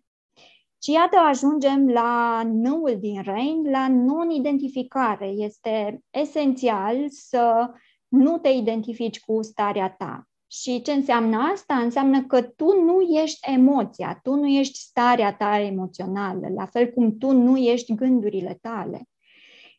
Și 0.82 0.92
iată, 0.92 1.16
ajungem 1.16 1.88
la 1.88 2.42
năul 2.52 2.96
din 2.98 3.22
RAIN, 3.22 3.70
la 3.70 3.88
non-identificare. 3.88 5.26
Este 5.26 6.02
esențial 6.10 6.96
să 7.08 7.70
nu 8.08 8.38
te 8.38 8.48
identifici 8.48 9.20
cu 9.20 9.42
starea 9.42 9.90
ta. 9.90 10.26
Și 10.50 10.82
ce 10.82 10.92
înseamnă 10.92 11.36
asta? 11.52 11.74
Înseamnă 11.74 12.24
că 12.24 12.42
tu 12.42 12.82
nu 12.84 13.00
ești 13.00 13.50
emoția, 13.50 14.20
tu 14.22 14.34
nu 14.34 14.46
ești 14.46 14.78
starea 14.78 15.34
ta 15.34 15.58
emoțională, 15.58 16.48
la 16.54 16.66
fel 16.66 16.90
cum 16.90 17.18
tu 17.18 17.30
nu 17.30 17.56
ești 17.56 17.94
gândurile 17.94 18.58
tale. 18.60 19.08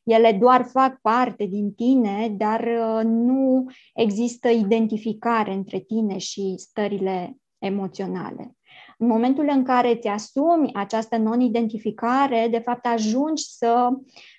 Ele 0.04 0.32
doar 0.32 0.64
fac 0.64 1.02
parte 1.02 1.46
din 1.46 1.74
tine, 1.74 2.36
dar 2.38 2.60
uh, 2.60 3.04
nu 3.04 3.66
există 3.94 4.50
identificare 4.50 5.54
între 5.54 5.80
tine 5.80 6.18
și 6.18 6.56
stările 6.58 7.38
emoționale. 7.58 8.56
În 8.98 9.08
momentul 9.08 9.50
în 9.52 9.64
care 9.64 9.92
îți 9.92 10.08
asumi 10.08 10.74
această 10.74 11.18
non-identificare, 11.18 12.48
de 12.52 12.60
fapt 12.60 12.86
ajungi 12.86 13.44
să 13.44 13.90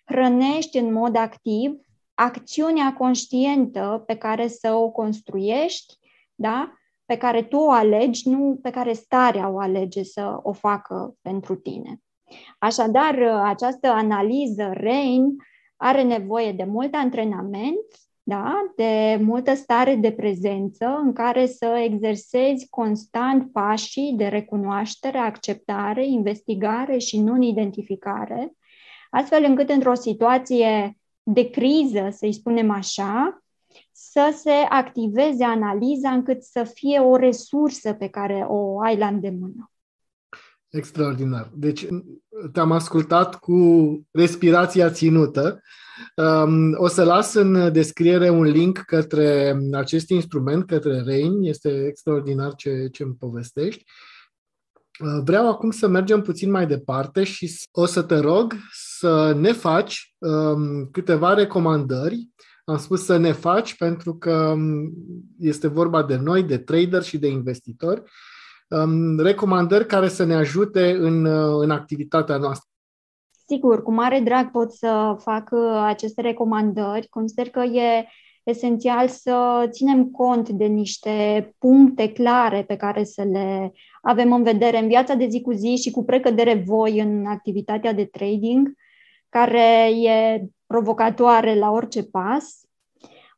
hrănești 0.04 0.78
în 0.78 0.92
mod 0.92 1.16
activ 1.16 1.74
acțiunea 2.14 2.94
conștientă 2.94 4.02
pe 4.06 4.16
care 4.16 4.48
să 4.48 4.72
o 4.72 4.90
construiești, 4.90 5.94
da? 6.34 6.72
pe 7.06 7.16
care 7.16 7.42
tu 7.42 7.56
o 7.56 7.70
alegi, 7.70 8.28
nu 8.28 8.58
pe 8.62 8.70
care 8.70 8.92
starea 8.92 9.48
o 9.48 9.58
alege 9.58 10.02
să 10.02 10.38
o 10.42 10.52
facă 10.52 11.16
pentru 11.22 11.54
tine. 11.54 12.02
Așadar, 12.58 13.18
această 13.44 13.88
analiză 13.88 14.70
RAIN 14.72 15.36
are 15.76 16.02
nevoie 16.02 16.52
de 16.52 16.64
mult 16.64 16.94
antrenament, 16.94 17.86
da? 18.22 18.72
de 18.76 19.18
multă 19.22 19.54
stare 19.54 19.94
de 19.94 20.12
prezență 20.12 21.00
în 21.04 21.12
care 21.12 21.46
să 21.46 21.66
exersezi 21.66 22.68
constant 22.68 23.52
pașii 23.52 24.14
de 24.16 24.26
recunoaștere, 24.26 25.18
acceptare, 25.18 26.06
investigare 26.06 26.98
și 26.98 27.20
non-identificare, 27.20 28.52
astfel 29.10 29.44
încât 29.44 29.70
într-o 29.70 29.94
situație 29.94 30.98
de 31.22 31.50
criză, 31.50 32.08
să-i 32.10 32.32
spunem 32.32 32.70
așa, 32.70 33.42
să 33.92 34.34
se 34.36 34.66
activeze 34.68 35.44
analiza 35.44 36.10
încât 36.10 36.42
să 36.42 36.64
fie 36.64 36.98
o 36.98 37.16
resursă 37.16 37.92
pe 37.92 38.08
care 38.08 38.44
o 38.48 38.80
ai 38.80 38.96
la 38.96 39.06
îndemână. 39.06 39.70
Extraordinar. 40.68 41.50
Deci 41.54 41.86
te-am 42.52 42.72
ascultat 42.72 43.38
cu 43.38 43.58
respirația 44.10 44.90
ținută. 44.90 45.62
Um, 46.16 46.74
o 46.76 46.88
să 46.88 47.04
las 47.04 47.34
în 47.34 47.72
descriere 47.72 48.30
un 48.30 48.42
link 48.42 48.78
către 48.78 49.58
acest 49.72 50.08
instrument, 50.08 50.66
către 50.66 51.02
RAIN. 51.06 51.42
Este 51.42 51.86
extraordinar 51.86 52.54
ce, 52.54 52.88
ce 52.92 53.02
îmi 53.02 53.14
povestești. 53.14 53.84
Uh, 55.00 55.20
vreau 55.24 55.48
acum 55.48 55.70
să 55.70 55.86
mergem 55.86 56.20
puțin 56.20 56.50
mai 56.50 56.66
departe 56.66 57.24
și 57.24 57.50
o 57.70 57.86
să 57.86 58.02
te 58.02 58.18
rog 58.18 58.54
să 58.72 59.32
ne 59.38 59.52
faci 59.52 60.14
um, 60.18 60.88
câteva 60.92 61.34
recomandări. 61.34 62.28
Am 62.64 62.78
spus 62.78 63.04
să 63.04 63.16
ne 63.16 63.32
faci 63.32 63.76
pentru 63.76 64.14
că 64.14 64.34
um, 64.34 64.92
este 65.38 65.66
vorba 65.66 66.02
de 66.02 66.16
noi, 66.16 66.42
de 66.42 66.58
trader 66.58 67.02
și 67.02 67.18
de 67.18 67.28
investitori 67.28 68.02
Um, 68.02 68.10
recomandări 69.18 69.86
care 69.86 70.08
să 70.08 70.24
ne 70.24 70.34
ajute 70.34 70.90
în, 70.90 71.24
uh, 71.24 71.62
în 71.62 71.70
activitatea 71.70 72.36
noastră. 72.36 72.68
Sigur, 73.46 73.82
cu 73.82 73.92
mare 73.92 74.20
drag 74.20 74.50
pot 74.50 74.72
să 74.72 75.16
fac 75.18 75.48
uh, 75.50 75.82
aceste 75.84 76.20
recomandări. 76.20 77.08
Consider 77.08 77.50
că 77.50 77.60
e 77.60 78.06
esențial 78.42 79.08
să 79.08 79.66
ținem 79.70 80.10
cont 80.10 80.48
de 80.48 80.64
niște 80.64 81.54
puncte 81.58 82.12
clare 82.12 82.64
pe 82.64 82.76
care 82.76 83.04
să 83.04 83.22
le 83.22 83.72
avem 84.02 84.32
în 84.32 84.42
vedere 84.42 84.78
în 84.78 84.86
viața 84.86 85.14
de 85.14 85.26
zi 85.26 85.40
cu 85.40 85.52
zi 85.52 85.76
și 85.82 85.90
cu 85.90 86.04
precădere 86.04 86.62
voi 86.66 87.00
în 87.00 87.26
activitatea 87.26 87.92
de 87.92 88.04
trading, 88.04 88.72
care 89.28 89.90
e 89.90 90.44
provocatoare 90.66 91.58
la 91.58 91.70
orice 91.70 92.02
pas. 92.02 92.63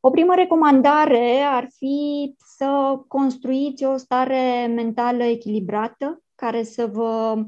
O 0.00 0.11
primă 0.11 0.35
recomandare 0.35 1.41
ar 1.41 1.69
fi 1.76 2.35
să 2.57 3.00
construiți 3.09 3.85
o 3.85 3.97
stare 3.97 4.73
mentală 4.75 5.25
echilibrată 5.25 6.23
care 6.35 6.62
să 6.62 6.87
vă 6.93 7.43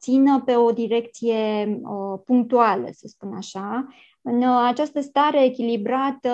țină 0.00 0.42
pe 0.44 0.56
o 0.56 0.70
direcție 0.70 1.66
uh, 1.82 2.20
punctuală, 2.24 2.88
să 2.92 3.06
spun 3.06 3.32
așa. 3.36 3.86
În 4.22 4.42
uh, 4.42 4.64
această 4.66 5.00
stare 5.00 5.44
echilibrată, 5.44 6.30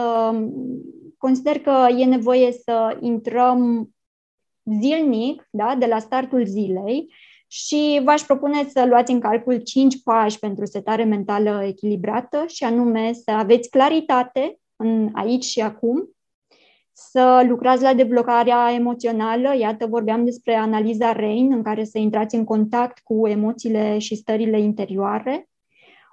consider 1.19 1.59
că 1.59 1.87
e 1.97 2.05
nevoie 2.05 2.53
să 2.53 2.99
intrăm 3.01 3.89
zilnic, 4.81 5.49
da, 5.51 5.75
de 5.79 5.87
la 5.87 5.99
startul 5.99 6.45
zilei, 6.45 7.15
și 7.47 8.01
v-aș 8.05 8.23
propune 8.23 8.69
să 8.69 8.87
luați 8.87 9.13
în 9.13 9.21
calcul 9.21 9.57
5 9.57 10.03
pași 10.03 10.39
pentru 10.39 10.65
setare 10.65 11.05
mentală 11.05 11.63
echilibrată 11.65 12.45
și 12.47 12.65
anume 12.65 13.13
să 13.13 13.31
aveți 13.31 13.71
claritate 13.71 14.60
în 14.81 15.09
aici 15.13 15.45
și 15.45 15.61
acum, 15.61 16.11
să 16.93 17.45
lucrați 17.49 17.83
la 17.83 17.95
deblocarea 17.95 18.73
emoțională. 18.73 19.57
Iată, 19.59 19.87
vorbeam 19.87 20.25
despre 20.25 20.55
analiza 20.55 21.13
RAIN, 21.13 21.53
în 21.53 21.63
care 21.63 21.85
să 21.85 21.99
intrați 21.99 22.35
în 22.35 22.45
contact 22.45 22.99
cu 23.05 23.27
emoțiile 23.27 23.99
și 23.99 24.17
stările 24.17 24.61
interioare. 24.61 25.49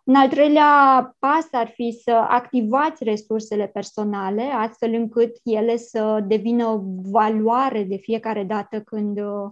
Un 0.04 0.16
al 0.16 0.30
treilea 0.30 0.72
pas 1.20 1.48
ar 1.52 1.68
fi 1.68 2.00
să 2.04 2.12
activați 2.12 3.04
resursele 3.04 3.68
personale, 3.68 4.44
astfel 4.44 4.94
încât 4.94 5.38
ele 5.44 5.78
să 5.78 6.24
devină 6.28 6.84
valoare 7.12 7.84
de 7.84 7.96
fiecare 7.96 8.44
dată 8.44 8.82
când 8.82 9.20
uh, 9.20 9.50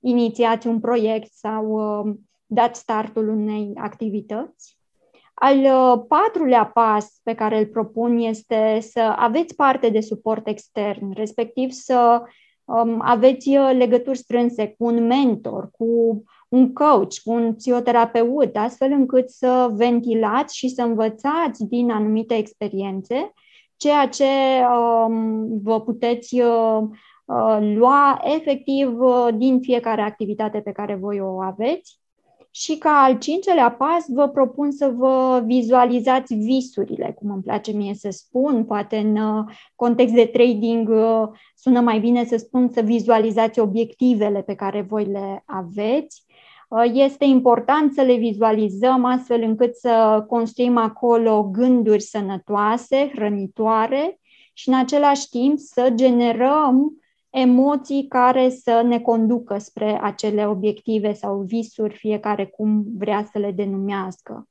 inițiați 0.00 0.66
un 0.66 0.80
proiect 0.80 1.32
sau 1.32 1.66
uh, 1.66 2.14
dați 2.46 2.80
startul 2.80 3.28
unei 3.28 3.72
activități. 3.74 4.81
Al 5.44 5.58
uh, 5.58 6.04
patrulea 6.08 6.66
pas 6.66 7.20
pe 7.22 7.34
care 7.34 7.58
îl 7.58 7.66
propun 7.66 8.18
este 8.18 8.78
să 8.80 9.00
aveți 9.00 9.54
parte 9.54 9.88
de 9.88 10.00
suport 10.00 10.46
extern, 10.46 11.12
respectiv 11.14 11.70
să 11.70 12.22
um, 12.64 13.00
aveți 13.04 13.48
uh, 13.48 13.70
legături 13.76 14.18
strânse 14.18 14.74
cu 14.78 14.84
un 14.84 15.06
mentor, 15.06 15.70
cu 15.70 16.22
un 16.48 16.72
coach, 16.72 17.14
cu 17.24 17.32
un 17.32 17.54
psihoterapeut, 17.54 18.56
astfel 18.56 18.90
încât 18.90 19.30
să 19.30 19.70
ventilați 19.72 20.56
și 20.56 20.68
să 20.68 20.82
învățați 20.82 21.64
din 21.64 21.90
anumite 21.90 22.36
experiențe 22.36 23.32
ceea 23.76 24.08
ce 24.08 24.24
um, 24.64 25.60
vă 25.62 25.80
puteți 25.80 26.40
uh, 26.40 26.80
uh, 27.24 27.58
lua 27.74 28.20
efectiv 28.24 29.00
uh, 29.00 29.28
din 29.34 29.60
fiecare 29.60 30.00
activitate 30.02 30.60
pe 30.60 30.72
care 30.72 30.94
voi 30.94 31.20
o 31.20 31.40
aveți 31.40 32.01
și 32.54 32.76
ca 32.76 32.90
al 32.90 33.18
cincelea 33.18 33.70
pas 33.70 34.04
vă 34.08 34.28
propun 34.28 34.70
să 34.70 34.92
vă 34.96 35.42
vizualizați 35.46 36.34
visurile, 36.34 37.14
cum 37.18 37.30
îmi 37.30 37.42
place 37.42 37.72
mie 37.72 37.94
să 37.94 38.10
spun, 38.10 38.64
poate 38.64 38.96
în 38.96 39.16
uh, 39.16 39.44
context 39.74 40.14
de 40.14 40.24
trading 40.24 40.88
uh, 40.88 41.28
sună 41.54 41.80
mai 41.80 42.00
bine 42.00 42.24
să 42.24 42.36
spun 42.36 42.68
să 42.72 42.80
vizualizați 42.80 43.60
obiectivele 43.60 44.42
pe 44.42 44.54
care 44.54 44.80
voi 44.80 45.04
le 45.04 45.42
aveți. 45.46 46.24
Uh, 46.68 46.90
este 46.92 47.24
important 47.24 47.92
să 47.92 48.02
le 48.02 48.14
vizualizăm 48.14 49.04
astfel 49.04 49.42
încât 49.42 49.74
să 49.74 50.24
construim 50.28 50.76
acolo 50.76 51.48
gânduri 51.52 52.02
sănătoase, 52.02 53.10
hrănitoare 53.14 54.20
și 54.52 54.68
în 54.68 54.74
același 54.74 55.28
timp 55.28 55.58
să 55.58 55.90
generăm 55.94 57.01
emoții 57.32 58.06
care 58.08 58.48
să 58.48 58.82
ne 58.86 58.98
conducă 58.98 59.58
spre 59.58 60.00
acele 60.02 60.48
obiective 60.48 61.12
sau 61.12 61.40
visuri, 61.40 61.96
fiecare 61.96 62.46
cum 62.46 62.84
vrea 62.98 63.28
să 63.32 63.38
le 63.38 63.50
denumească. 63.50 64.46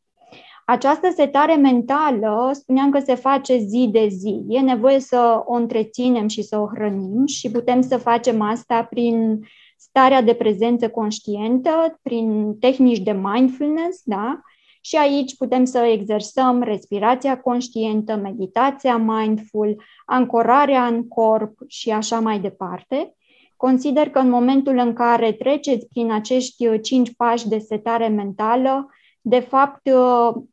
Această 0.65 1.09
setare 1.15 1.55
mentală, 1.55 2.49
spuneam 2.53 2.91
că 2.91 2.99
se 2.99 3.15
face 3.15 3.57
zi 3.57 3.89
de 3.91 4.07
zi. 4.07 4.45
E 4.47 4.59
nevoie 4.59 4.99
să 4.99 5.41
o 5.45 5.53
întreținem 5.53 6.27
și 6.27 6.41
să 6.41 6.59
o 6.59 6.67
hrănim 6.67 7.25
și 7.25 7.51
putem 7.51 7.81
să 7.81 7.97
facem 7.97 8.41
asta 8.41 8.83
prin 8.83 9.39
starea 9.77 10.21
de 10.21 10.33
prezență 10.33 10.89
conștientă, 10.89 11.99
prin 12.01 12.57
tehnici 12.59 12.99
de 12.99 13.11
mindfulness, 13.11 14.01
da? 14.03 14.41
Și 14.81 14.95
aici 14.95 15.37
putem 15.37 15.65
să 15.65 15.77
exersăm 15.77 16.61
respirația 16.61 17.41
conștientă, 17.41 18.15
meditația 18.15 18.97
mindful, 18.97 19.81
ancorarea 20.05 20.85
în 20.85 21.07
corp 21.07 21.59
și 21.67 21.91
așa 21.91 22.19
mai 22.19 22.39
departe. 22.39 23.15
Consider 23.55 24.09
că 24.09 24.19
în 24.19 24.29
momentul 24.29 24.77
în 24.77 24.93
care 24.93 25.31
treceți 25.31 25.87
prin 25.87 26.11
acești 26.11 26.79
cinci 26.79 27.15
pași 27.15 27.47
de 27.47 27.57
setare 27.57 28.07
mentală, 28.07 28.89
de 29.21 29.39
fapt 29.39 29.89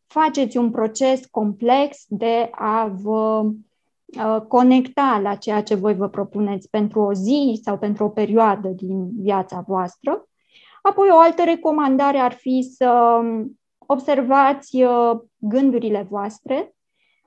faceți 0.06 0.56
un 0.56 0.70
proces 0.70 1.26
complex 1.30 2.04
de 2.08 2.48
a 2.50 2.92
vă 3.02 3.42
uh, 3.44 4.40
conecta 4.48 5.20
la 5.22 5.34
ceea 5.34 5.62
ce 5.62 5.74
voi 5.74 5.94
vă 5.94 6.08
propuneți 6.08 6.70
pentru 6.70 7.00
o 7.00 7.12
zi 7.12 7.60
sau 7.62 7.78
pentru 7.78 8.04
o 8.04 8.08
perioadă 8.08 8.68
din 8.68 9.08
viața 9.22 9.64
voastră. 9.66 10.28
Apoi, 10.82 11.08
o 11.10 11.18
altă 11.18 11.42
recomandare 11.44 12.18
ar 12.18 12.32
fi 12.32 12.72
să 12.76 13.20
observați 13.90 14.82
uh, 14.82 15.20
gândurile 15.36 16.06
voastre. 16.10 16.72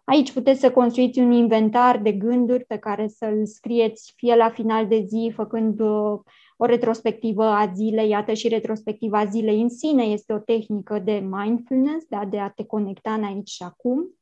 Aici 0.04 0.32
puteți 0.32 0.60
să 0.60 0.72
construiți 0.72 1.20
un 1.20 1.32
inventar 1.32 1.98
de 1.98 2.12
gânduri 2.12 2.66
pe 2.66 2.78
care 2.78 3.08
să-l 3.08 3.46
scrieți 3.46 4.14
fie 4.16 4.36
la 4.36 4.50
final 4.50 4.88
de 4.88 5.04
zi, 5.08 5.32
făcând 5.36 5.80
uh, 5.80 6.20
o 6.58 6.66
retrospectivă 6.66 7.44
a 7.44 7.72
zilei, 7.74 8.10
iată 8.10 8.34
și 8.34 8.48
retrospectiva 8.48 9.26
zilei 9.26 9.62
în 9.62 9.70
sine 9.70 10.04
este 10.04 10.34
o 10.34 10.38
tehnică 10.38 11.00
de 11.00 11.28
mindfulness, 11.30 12.06
da, 12.10 12.26
de 12.26 12.40
a 12.40 12.50
te 12.50 12.66
conecta 12.66 13.14
în 13.14 13.24
aici 13.24 13.50
și 13.50 13.64
acum. 13.64 14.20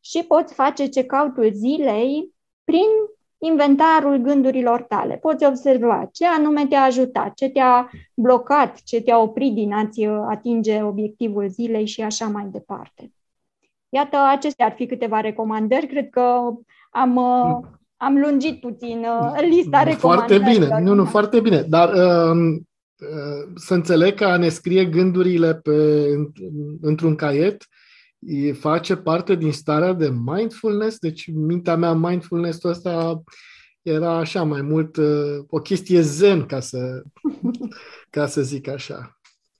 Și 0.00 0.22
poți 0.22 0.54
face 0.54 0.88
check-out-ul 0.88 1.52
zilei 1.52 2.34
prin 2.64 2.88
inventarul 3.38 4.16
gândurilor 4.16 4.82
tale. 4.82 5.16
Poți 5.16 5.46
observa 5.46 6.08
ce 6.12 6.26
anume 6.26 6.66
te-a 6.66 6.82
ajutat, 6.82 7.34
ce 7.34 7.48
te-a 7.48 7.90
blocat, 8.14 8.80
ce 8.84 9.00
te-a 9.00 9.18
oprit 9.18 9.54
din 9.54 9.72
a-ți 9.72 10.04
atinge 10.04 10.82
obiectivul 10.82 11.48
zilei 11.48 11.86
și 11.86 12.02
așa 12.02 12.26
mai 12.26 12.48
departe. 12.52 13.12
Iată, 13.88 14.16
acestea 14.30 14.66
ar 14.66 14.72
fi 14.72 14.86
câteva 14.86 15.20
recomandări. 15.20 15.86
Cred 15.86 16.10
că 16.10 16.52
am 16.90 17.18
am 17.96 18.18
lungit 18.18 18.60
puțin 18.60 18.98
uh, 18.98 19.48
lista 19.48 19.84
Foarte 19.98 20.38
bine, 20.38 20.80
nu, 20.80 20.94
nu, 20.94 21.04
foarte 21.04 21.40
bine. 21.40 21.62
Dar 21.62 21.88
uh, 21.88 22.56
uh, 22.98 23.52
să 23.54 23.74
înțeleg 23.74 24.14
că 24.14 24.24
a 24.24 24.36
ne 24.36 24.48
scrie 24.48 24.84
gândurile 24.84 25.54
pe, 25.54 26.06
într-un 26.80 27.14
caiet 27.14 27.66
face 28.52 28.96
parte 28.96 29.34
din 29.34 29.52
starea 29.52 29.92
de 29.92 30.10
mindfulness, 30.24 30.98
deci 30.98 31.30
mintea 31.32 31.76
mea 31.76 31.92
mindfulness-ul 31.92 32.70
ăsta 32.70 33.22
era 33.82 34.16
așa 34.16 34.42
mai 34.42 34.62
mult 34.62 34.96
uh, 34.96 35.44
o 35.48 35.58
chestie 35.58 36.00
zen, 36.00 36.46
ca 36.46 36.60
să, 36.60 37.02
ca 38.10 38.26
să 38.26 38.42
zic 38.42 38.68
așa. 38.68 39.18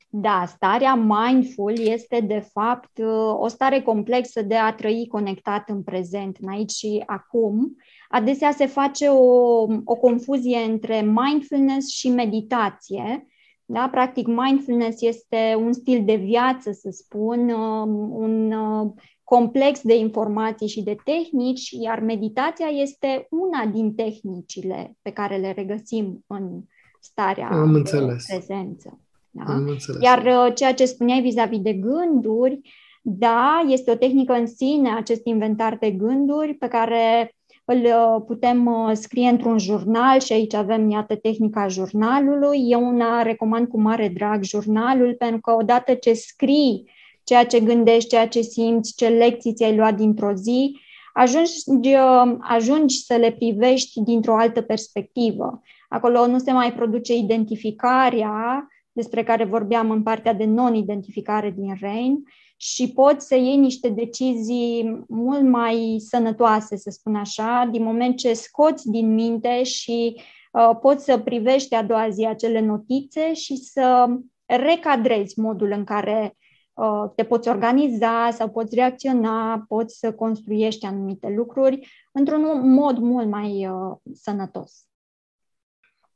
Da, 0.08 0.44
starea 0.46 0.94
mindful 0.94 1.78
este 1.78 2.20
de 2.20 2.46
fapt 2.52 2.98
uh, 2.98 3.34
o 3.38 3.48
stare 3.48 3.82
complexă 3.82 4.42
de 4.42 4.54
a 4.54 4.74
trăi 4.74 5.06
conectat 5.10 5.68
în 5.68 5.82
prezent, 5.82 6.36
în 6.40 6.48
aici 6.48 6.70
și 6.70 7.02
acum, 7.06 7.76
adesea 8.08 8.50
se 8.50 8.66
face 8.66 9.08
o, 9.08 9.62
o 9.84 9.94
confuzie 10.00 10.58
între 10.58 11.00
mindfulness 11.00 11.88
și 11.88 12.08
meditație. 12.08 13.26
Da? 13.68 13.88
Practic, 13.88 14.26
mindfulness 14.26 15.00
este 15.00 15.56
un 15.58 15.72
stil 15.72 16.02
de 16.04 16.14
viață, 16.14 16.72
să 16.72 16.88
spun, 16.90 17.50
um, 17.50 18.10
un 18.12 18.52
uh, 18.52 18.90
complex 19.24 19.80
de 19.82 19.96
informații 19.96 20.68
și 20.68 20.82
de 20.82 20.96
tehnici, 21.04 21.70
iar 21.70 22.00
meditația 22.00 22.66
este 22.66 23.26
una 23.30 23.66
din 23.72 23.94
tehnicile 23.94 24.96
pe 25.02 25.10
care 25.10 25.36
le 25.36 25.52
regăsim 25.52 26.24
în 26.26 26.60
starea 27.00 27.48
Am 27.48 27.72
de 27.72 27.78
înțeles. 27.78 28.24
prezență. 28.26 29.00
Da? 29.30 29.44
Am 29.46 29.66
înțeles. 29.68 30.02
Iar 30.02 30.24
uh, 30.24 30.54
ceea 30.54 30.74
ce 30.74 30.84
spuneai 30.84 31.20
vis-a-vis 31.20 31.60
de 31.60 31.72
gânduri, 31.72 32.60
da, 33.02 33.64
este 33.68 33.90
o 33.90 33.96
tehnică 33.96 34.32
în 34.32 34.46
sine, 34.46 34.94
acest 34.94 35.20
inventar 35.24 35.76
de 35.80 35.90
gânduri 35.90 36.54
pe 36.54 36.68
care 36.68 37.35
îl 37.68 37.84
uh, 37.84 38.22
putem 38.26 38.66
uh, 38.66 38.90
scrie 38.92 39.28
într-un 39.28 39.58
jurnal 39.58 40.20
și 40.20 40.32
aici 40.32 40.54
avem, 40.54 40.90
iată, 40.90 41.16
tehnica 41.16 41.68
jurnalului. 41.68 42.70
Eu 42.70 42.86
una 42.86 43.22
recomand 43.22 43.68
cu 43.68 43.80
mare 43.80 44.08
drag 44.08 44.44
jurnalul 44.44 45.14
pentru 45.14 45.40
că 45.40 45.52
odată 45.52 45.94
ce 45.94 46.12
scrii 46.12 46.90
ceea 47.24 47.46
ce 47.46 47.60
gândești, 47.60 48.08
ceea 48.08 48.28
ce 48.28 48.40
simți, 48.40 48.94
ce 48.96 49.08
lecții 49.08 49.52
ți-ai 49.52 49.76
luat 49.76 49.96
dintr-o 49.96 50.32
zi, 50.32 50.80
ajungi, 51.12 51.94
uh, 51.94 52.36
ajungi 52.40 53.04
să 53.04 53.14
le 53.14 53.32
privești 53.32 54.00
dintr-o 54.00 54.36
altă 54.36 54.60
perspectivă. 54.60 55.62
Acolo 55.88 56.26
nu 56.26 56.38
se 56.38 56.52
mai 56.52 56.72
produce 56.72 57.14
identificarea 57.14 58.66
despre 58.92 59.22
care 59.22 59.44
vorbeam 59.44 59.90
în 59.90 60.02
partea 60.02 60.32
de 60.32 60.44
non-identificare 60.44 61.54
din 61.56 61.76
RAIN, 61.80 62.22
și 62.56 62.92
poți 62.92 63.26
să 63.26 63.34
iei 63.34 63.56
niște 63.56 63.88
decizii 63.88 65.04
mult 65.08 65.42
mai 65.42 65.96
sănătoase, 66.08 66.76
să 66.76 66.90
spun 66.90 67.14
așa, 67.14 67.68
din 67.70 67.82
moment 67.82 68.16
ce 68.16 68.32
scoți 68.32 68.90
din 68.90 69.14
minte 69.14 69.62
și 69.62 70.20
uh, 70.52 70.70
poți 70.80 71.04
să 71.04 71.18
privești 71.18 71.74
a 71.74 71.82
doua 71.82 72.08
zi 72.08 72.24
acele 72.24 72.60
notițe 72.60 73.34
și 73.34 73.56
să 73.56 74.06
recadrezi 74.46 75.40
modul 75.40 75.70
în 75.70 75.84
care 75.84 76.36
uh, 76.74 77.04
te 77.14 77.24
poți 77.24 77.48
organiza 77.48 78.30
sau 78.30 78.48
poți 78.48 78.74
reacționa, 78.74 79.64
poți 79.68 79.98
să 79.98 80.12
construiești 80.12 80.86
anumite 80.86 81.28
lucruri 81.36 81.88
într-un 82.12 82.72
mod 82.72 82.98
mult 82.98 83.28
mai 83.28 83.68
uh, 83.68 83.96
sănătos. 84.14 84.86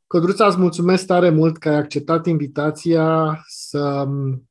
Codruța, 0.07 0.47
îți 0.47 0.59
mulțumesc 0.59 1.07
tare 1.07 1.31
mult 1.31 1.57
că 1.57 1.69
ai 1.69 1.75
acceptat 1.75 2.27
invitația 2.27 3.39
să 3.47 4.09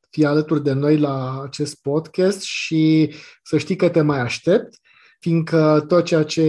fii 0.09 0.25
alături 0.25 0.63
de 0.63 0.73
noi 0.73 0.97
la 0.97 1.41
acest 1.43 1.81
podcast 1.81 2.41
și 2.41 3.13
să 3.43 3.57
știi 3.57 3.75
că 3.75 3.89
te 3.89 4.01
mai 4.01 4.19
aștept, 4.19 4.79
fiindcă 5.19 5.85
tot 5.87 6.03
ceea 6.03 6.23
ce 6.23 6.43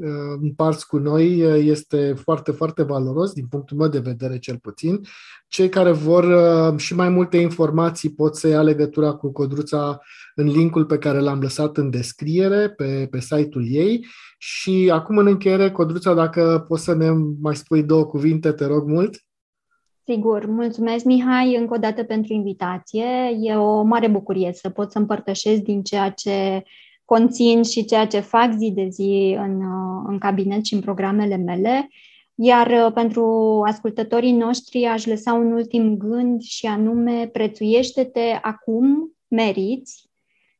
uh, 0.00 0.38
împarți 0.40 0.86
cu 0.86 0.98
noi 0.98 1.44
uh, 1.44 1.64
este 1.64 2.14
foarte, 2.22 2.50
foarte 2.50 2.82
valoros, 2.82 3.32
din 3.32 3.46
punctul 3.46 3.76
meu 3.76 3.88
de 3.88 3.98
vedere 3.98 4.38
cel 4.38 4.58
puțin. 4.58 5.00
Cei 5.48 5.68
care 5.68 5.90
vor 5.90 6.24
uh, 6.24 6.78
și 6.78 6.94
mai 6.94 7.08
multe 7.08 7.36
informații 7.36 8.14
pot 8.14 8.36
să 8.36 8.48
ia 8.48 8.62
legătura 8.62 9.12
cu 9.12 9.32
Codruța 9.32 9.98
în 10.34 10.46
linkul 10.46 10.84
pe 10.84 10.98
care 10.98 11.18
l-am 11.18 11.40
lăsat 11.40 11.76
în 11.76 11.90
descriere 11.90 12.70
pe, 12.70 13.06
pe 13.10 13.20
site-ul 13.20 13.66
ei. 13.68 14.06
Și 14.38 14.90
acum, 14.92 15.18
în 15.18 15.26
încheiere, 15.26 15.70
Codruța, 15.70 16.14
dacă 16.14 16.64
poți 16.68 16.84
să 16.84 16.94
ne 16.94 17.10
mai 17.40 17.56
spui 17.56 17.82
două 17.82 18.04
cuvinte, 18.04 18.52
te 18.52 18.66
rog 18.66 18.86
mult. 18.88 19.22
Sigur, 20.04 20.46
mulțumesc 20.46 21.04
Mihai 21.04 21.56
încă 21.56 21.74
o 21.74 21.78
dată 21.78 22.04
pentru 22.04 22.32
invitație. 22.32 23.04
E 23.40 23.54
o 23.54 23.82
mare 23.82 24.08
bucurie 24.08 24.52
să 24.52 24.70
pot 24.70 24.90
să 24.90 24.98
împărtășesc 24.98 25.60
din 25.60 25.82
ceea 25.82 26.10
ce 26.10 26.62
conțin 27.04 27.62
și 27.62 27.84
ceea 27.84 28.06
ce 28.06 28.20
fac 28.20 28.52
zi 28.58 28.70
de 28.70 28.88
zi 28.88 29.36
în, 29.38 29.62
în 30.06 30.18
cabinet 30.18 30.64
și 30.64 30.74
în 30.74 30.80
programele 30.80 31.36
mele. 31.36 31.88
Iar 32.34 32.66
uh, 32.66 32.92
pentru 32.94 33.24
ascultătorii 33.66 34.32
noștri 34.32 34.84
aș 34.84 35.04
lăsa 35.04 35.32
un 35.32 35.52
ultim 35.52 35.96
gând 35.96 36.40
și 36.40 36.66
anume 36.66 37.26
prețuiește-te 37.26 38.38
acum, 38.42 39.12
meriți. 39.28 40.10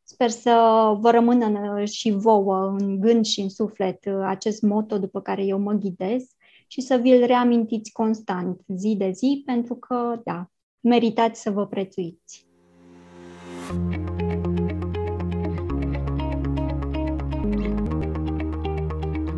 Sper 0.03 0.29
să 0.29 0.53
vă 1.01 1.11
rămână 1.11 1.77
uh, 1.79 1.89
și 1.89 2.11
vouă 2.11 2.77
în 2.79 3.01
gând 3.01 3.25
și 3.25 3.41
în 3.41 3.49
suflet 3.49 4.05
uh, 4.05 4.23
acest 4.25 4.63
moto 4.63 4.99
după 4.99 5.21
care 5.21 5.45
eu 5.45 5.59
mă 5.59 5.73
ghidez 5.73 6.25
și 6.73 6.81
să 6.81 6.97
vi-l 6.97 7.25
reamintiți 7.27 7.93
constant, 7.93 8.61
zi 8.77 8.95
de 8.99 9.11
zi, 9.11 9.43
pentru 9.47 9.75
că, 9.75 10.21
da, 10.25 10.47
meritați 10.81 11.43
să 11.43 11.51
vă 11.51 11.67
prețuiți. 11.67 12.47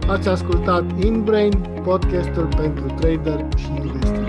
Ați 0.09 0.29
ascultat 0.29 1.05
InBrain, 1.05 1.53
podcastul 1.85 2.49
pentru 2.57 2.87
trader 2.87 3.49
și 3.57 3.67
investitori. 3.67 4.24